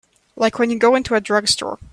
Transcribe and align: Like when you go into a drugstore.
Like 0.35 0.57
when 0.57 0.71
you 0.71 0.79
go 0.79 0.95
into 0.95 1.13
a 1.13 1.21
drugstore. 1.21 1.77